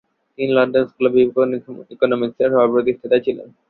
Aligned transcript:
তিনি 0.37 0.51
London 0.57 0.83
school 0.89 1.05
of 1.07 1.15
ইকোনমিক্সের 1.91 2.49
সহ-প্রতিষ্ঠাতা 2.53 3.17
ছিলেন। 3.25 3.47